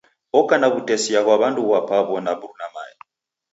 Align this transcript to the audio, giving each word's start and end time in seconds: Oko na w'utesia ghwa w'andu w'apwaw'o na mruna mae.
Oko 0.39 0.53
na 0.59 0.67
w'utesia 0.71 1.19
ghwa 1.25 1.35
w'andu 1.41 1.61
w'apwaw'o 1.71 2.17
na 2.25 2.33
mruna 2.39 2.67
mae. 2.75 2.93